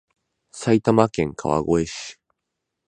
[0.51, 2.17] 埼玉県川越市